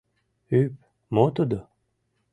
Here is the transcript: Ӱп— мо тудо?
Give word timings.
Ӱп— 0.59 0.73
мо 1.15 1.25
тудо? 1.35 1.59